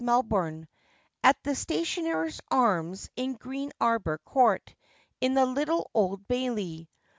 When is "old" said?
5.93-6.27